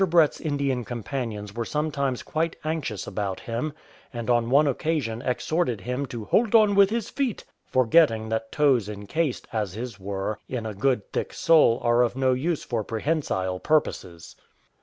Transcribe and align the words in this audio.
Brett's 0.03 0.41
Indian 0.41 0.83
companions 0.83 1.53
were 1.53 1.63
sometimes 1.63 2.23
quite 2.23 2.55
anxious 2.63 3.05
about 3.05 3.41
him, 3.41 3.71
and 4.11 4.31
on 4.31 4.49
one 4.49 4.65
occasion 4.65 5.21
exhorted 5.21 5.81
him 5.81 6.07
to" 6.07 6.25
hold 6.25 6.55
on 6.55 6.73
with 6.73 6.89
his 6.89 7.11
feet,'' 7.11 7.45
for 7.67 7.85
getting 7.85 8.29
that 8.29 8.51
toes 8.51 8.89
encased, 8.89 9.47
as 9.53 9.75
his 9.75 9.99
were, 9.99 10.39
in 10.49 10.65
a 10.65 10.73
good 10.73 11.13
thick 11.13 11.33
sole 11.35 11.79
are 11.83 12.01
of 12.01 12.15
no 12.15 12.33
use 12.33 12.63
for 12.63 12.83
prehensile 12.83 13.59
purposes. 13.59 14.35